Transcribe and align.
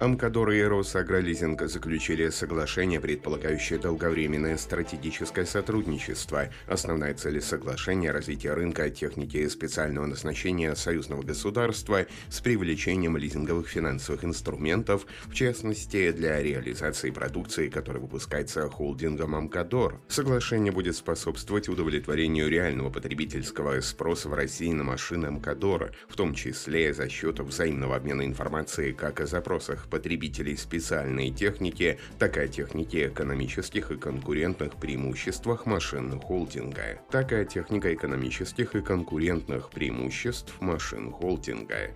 Амкадор 0.00 0.52
и 0.52 0.62
Росагролизинг 0.62 1.60
заключили 1.68 2.30
соглашение, 2.30 3.00
предполагающее 3.00 3.78
долговременное 3.78 4.56
стратегическое 4.56 5.44
сотрудничество. 5.44 6.48
Основная 6.66 7.12
цель 7.12 7.42
соглашения– 7.42 8.10
развитие 8.10 8.54
рынка 8.54 8.88
техники 8.88 9.46
специального 9.48 10.06
назначения 10.06 10.74
союзного 10.74 11.20
государства 11.22 12.06
с 12.30 12.40
привлечением 12.40 13.18
лизинговых 13.18 13.68
финансовых 13.68 14.24
инструментов, 14.24 15.04
в 15.26 15.34
частности, 15.34 16.12
для 16.12 16.42
реализации 16.42 17.10
продукции, 17.10 17.68
которая 17.68 18.00
выпускается 18.00 18.70
холдингом 18.70 19.34
Амкадор. 19.34 20.00
Соглашение 20.08 20.72
будет 20.72 20.96
способствовать 20.96 21.68
удовлетворению 21.68 22.48
реального 22.48 22.88
потребительского 22.88 23.78
спроса 23.82 24.30
в 24.30 24.34
России 24.34 24.72
на 24.72 24.82
машины 24.82 25.26
Амкадор, 25.26 25.92
в 26.08 26.16
том 26.16 26.32
числе 26.32 26.94
за 26.94 27.10
счет 27.10 27.38
взаимного 27.40 27.96
обмена 27.96 28.24
информацией 28.24 28.94
как 28.94 29.20
о 29.20 29.26
запросах 29.26 29.89
потребителей 29.90 30.56
специальной 30.56 31.30
техники, 31.30 31.98
так 32.18 32.36
и 32.36 32.40
о 32.40 32.48
технике 32.48 33.08
экономических 33.08 33.90
и 33.90 33.96
конкурентных 33.96 34.76
преимуществах 34.76 35.66
машин 35.66 36.18
холдинга, 36.20 37.00
так 37.10 37.32
и 37.32 37.36
о 37.36 37.44
технико-экономических 37.44 38.76
и 38.76 38.80
конкурентных 38.80 39.70
преимуществ 39.70 40.60
машин 40.60 41.10
холдинга. 41.10 41.90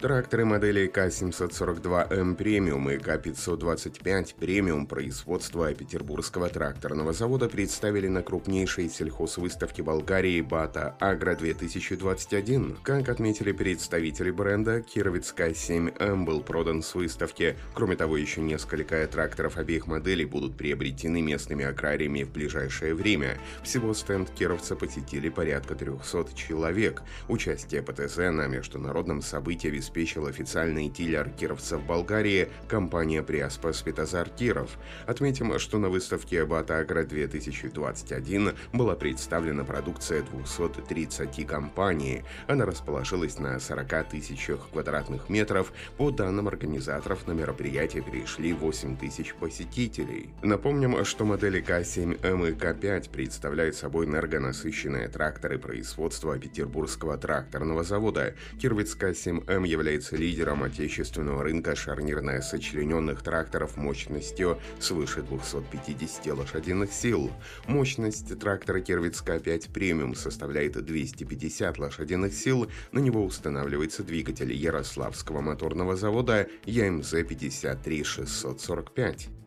Тракторы 0.00 0.44
модели 0.44 0.86
К-742М 0.86 2.36
премиум 2.36 2.88
и 2.88 2.98
К-525 2.98 4.36
премиум 4.38 4.86
производства 4.86 5.74
Петербургского 5.74 6.48
тракторного 6.48 7.12
завода 7.12 7.48
представили 7.48 8.06
на 8.06 8.22
крупнейшей 8.22 8.88
сельхозвыставке 8.90 9.82
Болгарии 9.82 10.40
БАТА 10.40 10.94
Агро-2021. 11.00 12.78
Как 12.84 13.08
отметили 13.08 13.50
представители 13.50 14.30
бренда, 14.30 14.82
Кировец 14.82 15.32
К-7М 15.32 16.24
был 16.24 16.42
продан 16.42 16.84
с 16.84 16.94
выставки. 16.94 17.56
Кроме 17.74 17.96
того, 17.96 18.16
еще 18.16 18.40
несколько 18.40 19.04
тракторов 19.08 19.56
обеих 19.56 19.88
моделей 19.88 20.26
будут 20.26 20.56
приобретены 20.56 21.22
местными 21.22 21.64
аграриями 21.64 22.22
в 22.22 22.30
ближайшее 22.30 22.94
время. 22.94 23.36
Всего 23.64 23.92
стенд 23.94 24.30
Кировца 24.30 24.76
посетили 24.76 25.28
порядка 25.28 25.74
300 25.74 26.36
человек. 26.36 27.02
Участие 27.26 27.82
ПТЗ 27.82 28.18
на 28.18 28.46
международном 28.46 29.22
событии 29.22 29.66
обеспечил 29.88 30.26
официальный 30.26 30.90
дилер 30.90 31.30
кировцев 31.30 31.82
Болгарии 31.82 32.50
компания 32.68 33.22
Приаспа 33.22 33.72
Светозар 33.72 34.28
Киров. 34.28 34.76
Отметим, 35.06 35.58
что 35.58 35.78
на 35.78 35.88
выставке 35.88 36.44
Батагра 36.44 37.04
2021 37.04 38.52
была 38.74 38.96
представлена 38.96 39.64
продукция 39.64 40.22
230 40.22 41.46
компаний. 41.46 42.22
Она 42.48 42.66
расположилась 42.66 43.38
на 43.38 43.58
40 43.58 44.10
тысячах 44.10 44.68
квадратных 44.70 45.30
метров. 45.30 45.72
По 45.96 46.10
данным 46.10 46.48
организаторов, 46.48 47.26
на 47.26 47.32
мероприятие 47.32 48.02
пришли 48.02 48.52
8 48.52 48.98
тысяч 48.98 49.34
посетителей. 49.34 50.28
Напомним, 50.42 51.02
что 51.06 51.24
модели 51.24 51.64
К7М 51.64 52.50
и 52.50 52.52
К5 52.52 53.10
представляют 53.10 53.74
собой 53.74 54.04
энергонасыщенные 54.04 55.08
тракторы 55.08 55.58
производства 55.58 56.38
Петербургского 56.38 57.16
тракторного 57.16 57.84
завода. 57.84 58.34
Кировец 58.60 58.94
К7М 58.94 59.66
является 59.78 60.16
лидером 60.16 60.64
отечественного 60.64 61.44
рынка 61.44 61.76
шарнирно-сочлененных 61.76 63.22
тракторов 63.22 63.76
мощностью 63.76 64.58
свыше 64.80 65.22
250 65.22 66.26
лошадиных 66.36 66.92
сил. 66.92 67.30
Мощность 67.66 68.36
трактора 68.40 68.80
Кервицка 68.80 69.38
5 69.38 69.68
премиум 69.68 70.16
составляет 70.16 70.84
250 70.84 71.78
лошадиных 71.78 72.34
сил, 72.34 72.68
на 72.90 72.98
него 72.98 73.24
устанавливается 73.24 74.02
двигатель 74.02 74.52
Ярославского 74.52 75.42
моторного 75.42 75.94
завода 75.94 76.48
ЯМЗ-53645. 76.66 79.37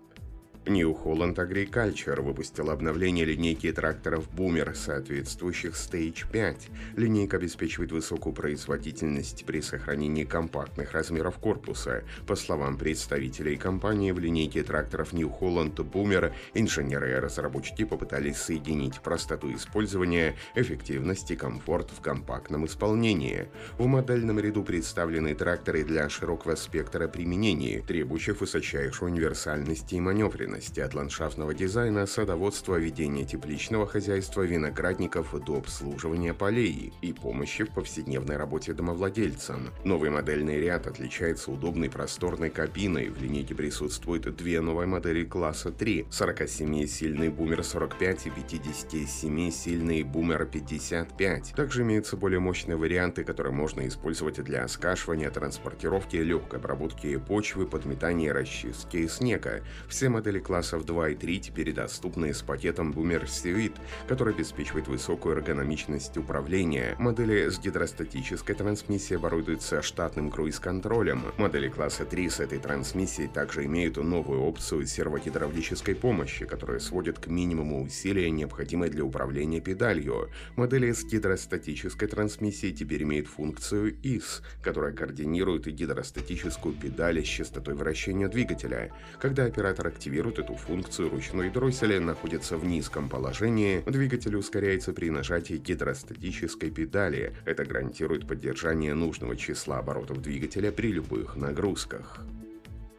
New 0.67 0.95
Holland 1.03 1.35
Agriculture 1.35 2.21
выпустил 2.21 2.69
обновление 2.69 3.25
линейки 3.25 3.71
тракторов 3.71 4.29
Boomer, 4.29 4.75
соответствующих 4.75 5.73
Stage 5.73 6.31
5. 6.31 6.67
Линейка 6.97 7.37
обеспечивает 7.37 7.91
высокую 7.91 8.33
производительность 8.33 9.43
при 9.45 9.61
сохранении 9.61 10.23
компактных 10.23 10.91
размеров 10.91 11.39
корпуса. 11.39 12.03
По 12.27 12.35
словам 12.35 12.77
представителей 12.77 13.57
компании, 13.57 14.11
в 14.11 14.19
линейке 14.19 14.61
тракторов 14.61 15.13
New 15.13 15.29
Holland 15.29 15.77
Boomer 15.77 16.31
инженеры 16.53 17.11
и 17.11 17.15
разработчики 17.15 17.83
попытались 17.83 18.37
соединить 18.37 19.01
простоту 19.01 19.51
использования, 19.55 20.35
эффективность 20.53 21.31
и 21.31 21.35
комфорт 21.35 21.89
в 21.89 22.01
компактном 22.01 22.67
исполнении. 22.67 23.47
В 23.79 23.87
модельном 23.87 24.39
ряду 24.39 24.63
представлены 24.63 25.33
тракторы 25.33 25.83
для 25.83 26.07
широкого 26.07 26.53
спектра 26.53 27.07
применений, 27.07 27.81
требующих 27.81 28.41
высочайшей 28.41 29.07
универсальности 29.07 29.95
и 29.95 29.99
маневренности 29.99 30.50
особенности 30.51 30.79
от 30.81 30.93
ландшафтного 30.93 31.53
дизайна, 31.53 32.05
садоводства, 32.05 32.75
ведения 32.75 33.25
тепличного 33.25 33.87
хозяйства, 33.87 34.41
виноградников 34.41 35.33
до 35.43 35.57
обслуживания 35.57 36.33
полей 36.33 36.93
и 37.01 37.13
помощи 37.13 37.63
в 37.63 37.71
повседневной 37.71 38.37
работе 38.37 38.73
домовладельцам. 38.73 39.69
Новый 39.85 40.09
модельный 40.09 40.59
ряд 40.59 40.87
отличается 40.87 41.51
удобной 41.51 41.89
просторной 41.89 42.49
кабиной. 42.49 43.09
В 43.09 43.21
линейке 43.21 43.55
присутствуют 43.55 44.35
две 44.35 44.61
новые 44.61 44.87
модели 44.87 45.23
класса 45.23 45.71
3, 45.71 46.07
47-сильный 46.09 47.29
бумер 47.29 47.63
45 47.63 48.25
и 48.25 48.29
57-сильный 48.29 50.03
бумер 50.03 50.45
55. 50.45 51.53
Также 51.55 51.83
имеются 51.83 52.17
более 52.17 52.39
мощные 52.39 52.75
варианты, 52.75 53.23
которые 53.23 53.53
можно 53.53 53.87
использовать 53.87 54.43
для 54.43 54.67
скашивания, 54.67 55.29
транспортировки, 55.29 56.17
легкой 56.17 56.59
обработки 56.59 57.17
почвы, 57.17 57.65
подметания 57.65 58.29
и 58.29 58.31
расчистки 58.31 59.07
снега. 59.07 59.61
Все 59.87 60.09
модели 60.09 60.40
классов 60.41 60.85
2 60.85 61.09
и 61.09 61.15
3 61.15 61.39
теперь 61.39 61.73
доступны 61.73 62.33
с 62.33 62.41
пакетом 62.41 62.91
Boomer 62.91 63.23
Suite, 63.25 63.77
который 64.07 64.33
обеспечивает 64.33 64.87
высокую 64.87 65.37
эргономичность 65.37 66.17
управления. 66.17 66.95
Модели 66.99 67.49
с 67.49 67.59
гидростатической 67.59 68.55
трансмиссией 68.55 69.17
оборудуются 69.17 69.81
штатным 69.81 70.31
круиз-контролем. 70.31 71.23
Модели 71.37 71.69
класса 71.69 72.05
3 72.05 72.29
с 72.29 72.39
этой 72.39 72.59
трансмиссией 72.59 73.27
также 73.27 73.65
имеют 73.65 73.97
новую 73.97 74.41
опцию 74.41 74.85
сервогидравлической 74.85 75.95
помощи, 75.95 76.45
которая 76.45 76.79
сводит 76.79 77.19
к 77.19 77.27
минимуму 77.27 77.83
усилия, 77.83 78.29
необходимые 78.29 78.91
для 78.91 79.03
управления 79.03 79.61
педалью. 79.61 80.29
Модели 80.55 80.91
с 80.91 81.03
гидростатической 81.03 82.07
трансмиссией 82.07 82.73
теперь 82.73 83.03
имеют 83.03 83.27
функцию 83.27 83.95
IS, 84.01 84.41
которая 84.61 84.93
координирует 84.93 85.67
гидростатическую 85.67 86.75
педаль 86.75 87.23
с 87.23 87.27
частотой 87.27 87.75
вращения 87.75 88.27
двигателя. 88.27 88.91
Когда 89.19 89.45
оператор 89.45 89.87
активирует 89.87 90.30
активирует 90.31 90.39
эту 90.39 90.55
функцию, 90.55 91.09
ручной 91.09 91.49
дроссель 91.49 91.99
находится 91.99 92.57
в 92.57 92.65
низком 92.65 93.09
положении, 93.09 93.83
двигатель 93.85 94.35
ускоряется 94.35 94.93
при 94.93 95.09
нажатии 95.09 95.55
гидростатической 95.55 96.71
педали. 96.71 97.33
Это 97.45 97.65
гарантирует 97.65 98.27
поддержание 98.27 98.93
нужного 98.93 99.35
числа 99.35 99.79
оборотов 99.79 100.21
двигателя 100.21 100.71
при 100.71 100.91
любых 100.91 101.35
нагрузках. 101.35 102.21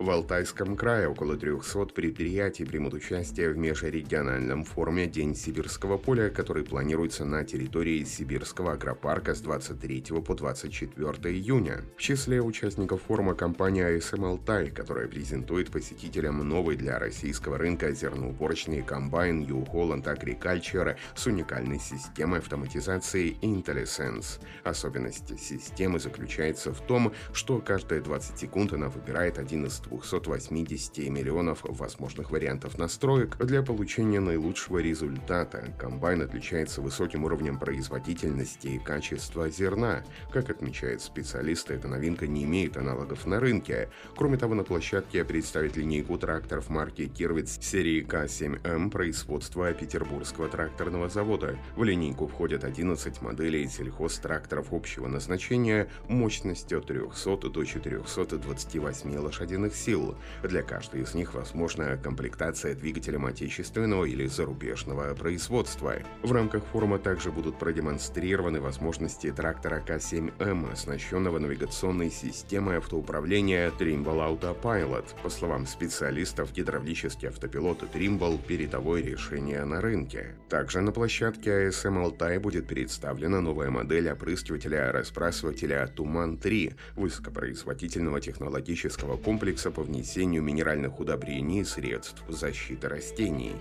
В 0.03 0.11
Алтайском 0.11 0.77
крае 0.77 1.07
около 1.09 1.37
300 1.37 1.95
предприятий 1.95 2.65
примут 2.65 2.93
участие 2.93 3.51
в 3.51 3.57
межрегиональном 3.57 4.65
форуме 4.65 5.07
«День 5.07 5.37
сибирского 5.37 5.97
поля», 5.97 6.29
который 6.29 6.65
планируется 6.65 7.25
на 7.25 7.45
территории 7.45 8.03
Сибирского 8.03 8.73
агропарка 8.73 9.33
с 9.33 9.41
23 9.41 10.21
по 10.27 10.35
24 10.35 11.33
июня. 11.33 11.85
В 11.97 12.01
числе 12.01 12.43
участников 12.43 13.03
форума 13.03 13.37
компания 13.37 13.97
ASM 13.97 14.27
Алтай, 14.27 14.71
которая 14.71 15.07
презентует 15.07 15.71
посетителям 15.71 16.49
новый 16.49 16.75
для 16.75 16.99
российского 16.99 17.57
рынка 17.57 17.93
зерноуборочный 17.93 18.83
комбайн 18.83 19.43
New 19.43 19.62
Holland 19.73 20.03
Agriculture 20.03 20.97
с 21.15 21.26
уникальной 21.29 21.79
системой 21.79 22.41
автоматизации 22.41 23.37
IntelliSense. 23.41 24.41
Особенность 24.65 25.38
системы 25.38 26.00
заключается 26.00 26.75
в 26.75 26.81
том, 26.81 27.12
что 27.32 27.61
каждые 27.61 28.00
20 28.00 28.37
секунд 28.37 28.73
она 28.73 28.88
выбирает 28.88 29.38
один 29.38 29.67
из 29.67 29.79
280 29.93 30.99
миллионов 31.09 31.61
возможных 31.65 32.31
вариантов 32.31 32.79
настроек 32.79 33.37
для 33.39 33.62
получения 33.62 34.21
наилучшего 34.21 34.79
результата. 34.79 35.75
Комбайн 35.79 36.23
отличается 36.23 36.81
высоким 36.81 37.25
уровнем 37.25 37.59
производительности 37.59 38.69
и 38.69 38.79
качества 38.79 39.50
зерна. 39.50 40.05
Как 40.33 40.50
отмечают 40.50 41.03
специалисты, 41.03 41.75
эта 41.75 41.89
новинка 41.89 42.27
не 42.27 42.44
имеет 42.44 42.77
аналогов 42.77 43.27
на 43.27 43.41
рынке. 43.41 43.91
Кроме 44.17 44.39
того, 44.39 44.55
на 44.55 44.65
площадке 44.65 45.25
представит 45.25 45.77
линейку 45.77 46.19
тракторов 46.19 46.71
марки 46.71 47.06
Кирвиц 47.06 47.59
серии 47.61 48.05
К7М 48.05 48.91
производства 48.91 49.73
Петербургского 49.73 50.49
тракторного 50.49 51.09
завода. 51.09 51.59
В 51.77 51.85
линейку 51.85 52.27
входят 52.27 52.65
11 52.65 53.21
моделей 53.23 53.69
сельхозтракторов 53.69 54.73
общего 54.73 55.09
назначения 55.09 55.88
мощностью 56.09 56.79
от 56.79 56.87
300 56.87 57.50
до 57.50 57.65
428 57.65 59.17
лошадиных 59.19 59.75
сил. 59.82 60.17
Для 60.43 60.62
каждой 60.62 61.02
из 61.02 61.14
них 61.14 61.34
возможна 61.34 61.96
комплектация 61.96 62.75
двигателем 62.75 63.26
отечественного 63.26 64.05
или 64.05 64.26
зарубежного 64.26 65.14
производства. 65.14 65.94
В 66.23 66.32
рамках 66.32 66.64
форума 66.73 66.99
также 66.99 67.31
будут 67.32 67.58
продемонстрированы 67.58 68.61
возможности 68.61 69.32
трактора 69.32 69.82
К7М, 69.87 70.73
оснащенного 70.73 71.38
навигационной 71.38 72.11
системой 72.11 72.79
автоуправления 72.79 73.70
Trimble 73.79 74.38
Autopilot. 74.38 75.05
По 75.23 75.31
словам 75.31 75.67
специалистов, 75.67 76.52
гидравлический 76.52 77.28
автопилот 77.28 77.82
Trimble– 77.94 78.38
передовое 78.46 79.02
решение 79.02 79.64
на 79.64 79.81
рынке. 79.81 80.37
Также 80.49 80.81
на 80.81 80.93
площадке 80.93 81.69
ASM 81.69 82.05
Altai 82.05 82.38
будет 82.38 82.69
представлена 82.69 83.40
новая 83.40 83.70
модель 83.70 84.08
опрыскивателя-распрасывателя 84.11 85.88
Туман-3 85.88 86.75
высокопроизводительного 86.96 88.20
технологического 88.20 89.17
комплекса 89.17 89.72
по 89.73 89.83
внесению 89.83 90.43
минеральных 90.43 91.01
удобрений 91.01 91.61
и 91.61 91.65
средств 91.65 92.23
защиты 92.29 92.89
растений. 92.89 93.57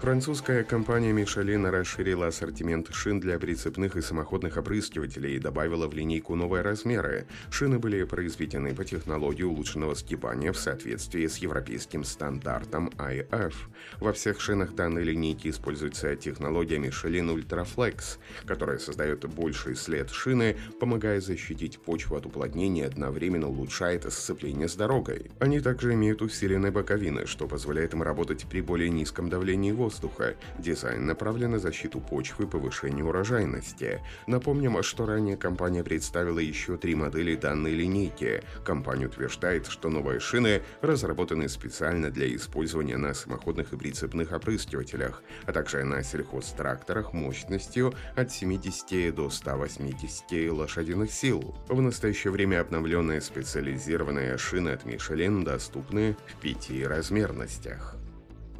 Французская 0.00 0.62
компания 0.62 1.10
Michelin 1.10 1.68
расширила 1.68 2.28
ассортимент 2.28 2.94
шин 2.94 3.18
для 3.18 3.36
прицепных 3.36 3.96
и 3.96 4.00
самоходных 4.00 4.56
опрыскивателей 4.56 5.34
и 5.34 5.40
добавила 5.40 5.88
в 5.88 5.92
линейку 5.92 6.36
новые 6.36 6.62
размеры. 6.62 7.26
Шины 7.50 7.80
были 7.80 8.04
произведены 8.04 8.76
по 8.76 8.84
технологии 8.84 9.42
улучшенного 9.42 9.96
сгибания 9.96 10.52
в 10.52 10.56
соответствии 10.56 11.26
с 11.26 11.38
европейским 11.38 12.04
стандартом 12.04 12.90
IF. 12.96 13.54
Во 13.98 14.12
всех 14.12 14.40
шинах 14.40 14.76
данной 14.76 15.02
линейки 15.02 15.48
используется 15.48 16.14
технология 16.14 16.76
Michelin 16.76 17.34
Ultraflex, 17.34 18.18
которая 18.46 18.78
создает 18.78 19.28
больший 19.28 19.74
след 19.74 20.10
шины, 20.10 20.56
помогая 20.78 21.20
защитить 21.20 21.80
почву 21.80 22.14
от 22.14 22.24
уплотнения 22.24 22.84
и 22.84 22.86
одновременно 22.86 23.48
улучшает 23.48 24.10
сцепление 24.12 24.68
с 24.68 24.76
дорогой. 24.76 25.32
Они 25.40 25.58
также 25.58 25.92
имеют 25.94 26.22
усиленные 26.22 26.70
боковины, 26.70 27.26
что 27.26 27.48
позволяет 27.48 27.94
им 27.94 28.04
работать 28.04 28.46
при 28.48 28.60
более 28.60 28.90
низком 28.90 29.28
давлении 29.28 29.72
воздуха 29.72 29.87
воздуха. 29.88 30.34
Дизайн 30.58 31.06
направлен 31.06 31.52
на 31.52 31.58
защиту 31.58 31.98
почвы 32.00 32.44
и 32.44 32.46
повышение 32.46 33.04
урожайности. 33.04 34.00
Напомним, 34.26 34.82
что 34.82 35.06
ранее 35.06 35.38
компания 35.38 35.82
представила 35.82 36.38
еще 36.40 36.76
три 36.76 36.94
модели 36.94 37.36
данной 37.36 37.72
линейки. 37.72 38.42
Компания 38.64 39.06
утверждает, 39.06 39.66
что 39.66 39.88
новые 39.88 40.20
шины 40.20 40.60
разработаны 40.82 41.48
специально 41.48 42.10
для 42.10 42.26
использования 42.36 42.98
на 42.98 43.14
самоходных 43.14 43.72
и 43.72 43.78
прицепных 43.78 44.32
опрыскивателях, 44.32 45.22
а 45.46 45.52
также 45.52 45.84
на 45.84 46.02
сельхозтракторах 46.02 47.14
мощностью 47.14 47.94
от 48.14 48.30
70 48.30 49.14
до 49.14 49.30
180 49.30 50.52
лошадиных 50.52 51.10
сил. 51.10 51.56
В 51.68 51.80
настоящее 51.80 52.30
время 52.30 52.60
обновленные 52.60 53.22
специализированные 53.22 54.36
шины 54.36 54.68
от 54.68 54.84
Michelin 54.84 55.44
доступны 55.44 56.14
в 56.26 56.40
пяти 56.42 56.84
размерностях. 56.84 57.96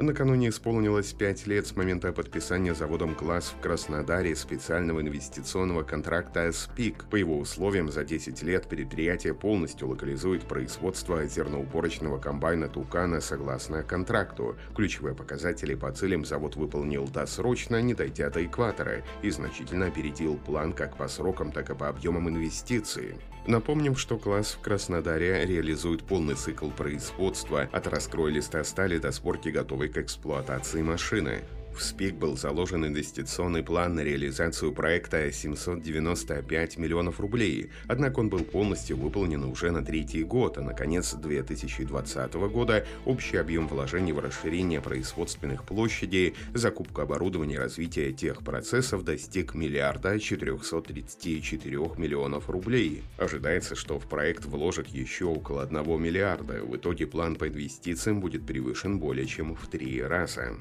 Накануне 0.00 0.50
исполнилось 0.50 1.12
пять 1.12 1.49
лет 1.49 1.67
с 1.67 1.75
момента 1.75 2.12
подписания 2.12 2.73
заводом 2.73 3.17
«Класс» 3.17 3.53
в 3.53 3.61
Краснодаре 3.61 4.37
специального 4.37 5.00
инвестиционного 5.00 5.83
контракта 5.83 6.53
«СПИК». 6.53 7.06
По 7.11 7.17
его 7.17 7.37
условиям, 7.37 7.91
за 7.91 8.05
10 8.05 8.41
лет 8.45 8.69
предприятие 8.69 9.35
полностью 9.35 9.89
локализует 9.89 10.45
производство 10.45 11.27
зерноуборочного 11.27 12.19
комбайна 12.19 12.69
«Тукана» 12.69 13.21
согласно 13.21 13.83
контракту. 13.83 14.56
Ключевые 14.73 15.17
показатели 15.17 15.75
по 15.75 15.91
целям 15.91 16.25
завод 16.25 16.55
выполнил 16.55 17.09
досрочно, 17.09 17.83
не 17.83 17.93
дойдя 17.93 18.31
до 18.31 18.47
экватора, 18.47 19.03
и 19.23 19.31
значительно 19.31 19.87
опередил 19.87 20.37
план 20.37 20.75
как 20.75 20.97
по 20.97 21.09
срокам, 21.09 21.50
так 21.50 21.71
и 21.71 21.75
по 21.75 21.89
объемам 21.89 22.29
инвестиций. 22.29 23.17
Напомним, 23.49 23.97
что 23.97 24.19
класс 24.19 24.59
в 24.59 24.61
Краснодаре 24.61 25.47
реализует 25.47 26.03
полный 26.03 26.35
цикл 26.35 26.69
производства 26.69 27.62
от 27.73 27.87
раскроя 27.87 28.31
листа 28.31 28.62
стали 28.62 28.99
до 28.99 29.11
сборки 29.11 29.49
готовой 29.49 29.88
к 29.88 29.99
эксплуатации 29.99 30.82
машины. 30.82 31.43
В 31.79 31.83
СПИК 31.85 32.17
был 32.17 32.37
заложен 32.37 32.85
инвестиционный 32.87 33.63
план 33.63 33.95
на 33.95 34.01
реализацию 34.01 34.73
проекта 34.73 35.31
795 35.31 36.77
миллионов 36.77 37.21
рублей, 37.21 37.71
однако 37.87 38.19
он 38.19 38.29
был 38.29 38.41
полностью 38.41 38.97
выполнен 38.97 39.45
уже 39.45 39.71
на 39.71 39.85
третий 39.85 40.25
год, 40.25 40.59
а 40.59 40.61
на 40.61 40.75
конец 40.75 41.15
2020 41.15 42.35
года 42.35 42.85
общий 43.05 43.37
объем 43.37 43.69
вложений 43.69 44.11
в 44.11 44.19
расширение 44.19 44.81
производственных 44.81 45.63
площадей, 45.63 46.35
закупку 46.53 47.03
оборудования 47.03 47.55
и 47.55 47.59
развитие 47.59 48.13
тех 48.13 48.43
процессов 48.43 49.05
достиг 49.05 49.55
миллиарда 49.55 50.19
434 50.19 51.79
миллионов 51.97 52.51
рублей. 52.51 53.05
Ожидается, 53.19 53.77
что 53.77 54.01
в 54.01 54.09
проект 54.09 54.47
вложат 54.47 54.89
еще 54.89 55.27
около 55.27 55.63
1 55.63 56.03
миллиарда. 56.03 56.65
В 56.65 56.75
итоге 56.75 57.07
план 57.07 57.37
по 57.37 57.47
инвестициям 57.47 58.21
будет 58.21 58.45
превышен 58.45 58.99
более 58.99 59.27
чем 59.27 59.55
в 59.55 59.69
три 59.69 60.03
раза. 60.03 60.57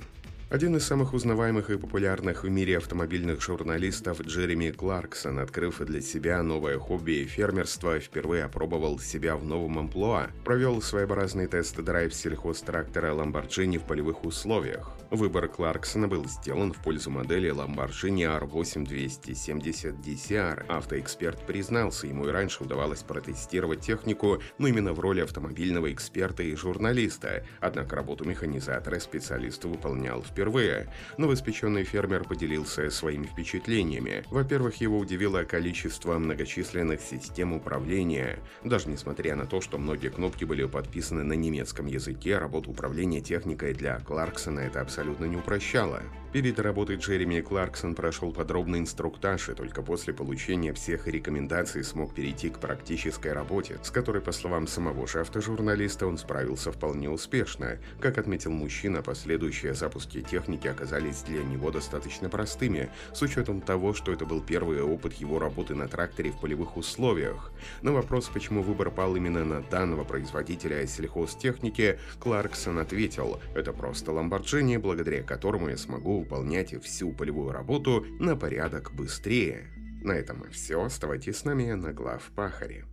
Один 0.50 0.78
из 0.78 0.86
самых 0.86 1.14
узнаваемых 1.14 1.70
и 1.70 1.78
популярных 1.78 2.46
в 2.46 2.50
мире 2.50 2.78
автомобильных 2.78 3.42
журналистов 3.42 4.22
Джереми 4.22 4.72
Кларксон, 4.72 5.40
открыв 5.40 5.80
для 5.80 6.00
себя 6.00 6.42
новое 6.42 6.80
хобби 6.80 7.26
фермерства, 7.26 8.00
впервые 8.00 8.46
опробовал 8.46 8.98
себя 8.98 9.36
в 9.36 9.44
новом 9.44 9.78
амплуа, 9.78 10.30
провел 10.46 10.82
своеобразный 10.82 11.48
тест-драйв 11.48 12.14
сельхозтрактора 12.14 13.14
Lamborghini 13.14 13.78
в 13.78 13.84
полевых 13.84 14.24
условиях. 14.24 14.98
Выбор 15.12 15.50
Кларксона 15.50 16.08
был 16.08 16.26
сделан 16.28 16.72
в 16.72 16.82
пользу 16.82 17.10
модели 17.10 17.50
Lamborghini 17.50 18.24
R8270 18.40 20.02
DCR. 20.02 20.66
Автоэксперт 20.68 21.46
признался, 21.46 22.08
ему 22.08 22.28
и 22.28 22.32
раньше 22.32 22.64
удавалось 22.64 23.04
протестировать 23.04 23.82
технику, 23.82 24.42
но 24.58 24.68
именно 24.68 24.94
в 24.94 25.02
роли 25.02 25.20
автомобильного 25.20 25.92
эксперта 25.92 26.44
и 26.44 26.56
журналиста. 26.56 27.46
Однако 27.60 27.98
работу 27.98 28.24
механизатора 28.24 29.00
специалист 29.00 29.64
выполнял 29.66 30.24
впервые. 30.38 30.88
Новоспеченный 31.18 31.84
фермер 31.84 32.24
поделился 32.24 32.92
своими 32.92 33.26
впечатлениями. 33.26 34.24
Во-первых, 34.30 34.76
его 34.76 35.00
удивило 35.00 35.44
количество 35.44 36.16
многочисленных 36.20 37.02
систем 37.02 37.54
управления. 37.54 38.38
Даже 38.64 38.88
несмотря 38.88 39.36
на 39.36 39.48
то, 39.48 39.62
что 39.62 39.80
многие 39.80 40.10
кнопки 40.10 40.46
были 40.46 40.64
подписаны 40.66 41.24
на 41.24 41.34
немецком 41.34 41.88
языке, 41.88 42.38
работа 42.38 42.70
управления 42.70 43.20
техникой 43.20 43.74
для 43.74 44.00
Кларксона 44.02 44.60
это 44.60 44.80
абсолютно 44.82 45.26
не 45.26 45.38
упрощало. 45.38 46.04
Перед 46.34 46.60
работой 46.60 46.98
Джереми 46.98 47.40
Кларксон 47.40 47.96
прошел 47.96 48.34
подробный 48.34 48.80
инструктаж 48.80 49.50
и 49.50 49.54
только 49.54 49.82
после 49.82 50.14
получения 50.14 50.74
всех 50.74 51.08
рекомендаций 51.08 51.84
смог 51.84 52.14
перейти 52.14 52.50
к 52.50 52.60
практической 52.60 53.32
работе, 53.32 53.80
с 53.82 53.90
которой, 53.90 54.22
по 54.22 54.34
словам 54.34 54.68
самого 54.68 55.08
же 55.08 55.22
автожурналиста, 55.22 56.06
он 56.06 56.18
справился 56.18 56.72
вполне 56.72 57.10
успешно. 57.10 57.80
Как 58.00 58.18
отметил 58.18 58.52
мужчина, 58.52 59.02
последующие 59.02 59.74
запуски 59.74 60.22
техники 60.28 60.68
оказались 60.68 61.24
для 61.24 61.44
него 61.44 61.72
достаточно 61.72 62.30
простыми, 62.30 62.90
с 63.14 63.22
учетом 63.22 63.62
того, 63.62 63.94
что 63.94 64.12
это 64.12 64.26
был 64.26 64.42
первый 64.42 64.82
опыт 64.82 65.14
его 65.14 65.40
работы 65.40 65.74
на 65.74 65.88
тракторе 65.88 66.32
в 66.32 66.40
полевых 66.40 66.78
условиях. 66.78 67.52
На 67.82 67.92
вопрос, 67.92 68.30
почему 68.34 68.62
выбор 68.62 68.92
пал 68.92 69.16
именно 69.16 69.44
на 69.44 69.62
данного 69.62 70.04
производителя 70.04 70.86
сельхозтехники, 70.86 72.00
Кларксон 72.20 72.80
ответил, 72.80 73.40
это 73.56 73.74
просто 73.74 74.12
Lamborghini, 74.12 74.78
благодаря 74.78 75.24
которому 75.24 75.70
я 75.70 75.78
смогу 75.78 76.20
выполнять 76.20 76.80
всю 76.84 77.12
полевую 77.12 77.52
работу 77.52 78.06
на 78.20 78.36
порядок 78.36 78.92
быстрее. 78.94 79.68
На 80.04 80.12
этом 80.12 80.44
все. 80.52 80.82
Оставайтесь 80.82 81.38
с 81.38 81.46
нами 81.46 81.72
на 81.72 81.92
глав 81.92 82.32
Пахаре. 82.36 82.86